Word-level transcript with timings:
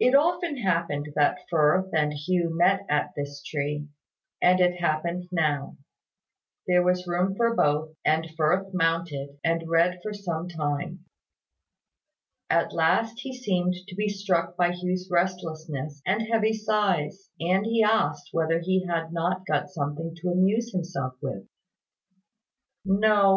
It 0.00 0.16
often 0.16 0.56
happened 0.56 1.12
that 1.14 1.38
Firth 1.48 1.90
and 1.94 2.12
Hugh 2.12 2.50
met 2.52 2.84
at 2.88 3.12
this 3.14 3.44
tree; 3.44 3.86
and 4.42 4.58
it 4.58 4.80
happened 4.80 5.28
now. 5.30 5.76
There 6.66 6.82
was 6.82 7.06
room 7.06 7.36
for 7.36 7.54
both; 7.54 7.94
and 8.04 8.28
Firth 8.36 8.74
mounted, 8.74 9.38
and 9.44 9.68
read 9.70 10.00
for 10.02 10.12
some 10.12 10.48
time. 10.48 11.04
At 12.50 12.72
last 12.72 13.20
he 13.20 13.32
seemed 13.32 13.76
to 13.86 13.94
be 13.94 14.08
struck 14.08 14.56
by 14.56 14.72
Hugh's 14.72 15.08
restlessness 15.08 16.02
and 16.04 16.22
heavy 16.22 16.52
sighs; 16.52 17.30
and 17.38 17.64
he 17.66 17.84
asked 17.84 18.30
whether 18.32 18.58
he 18.58 18.84
had 18.84 19.12
not 19.12 19.46
got 19.46 19.70
something 19.70 20.16
to 20.22 20.30
amuse 20.30 20.72
himself 20.72 21.12
with. 21.22 21.46
"No. 22.84 23.32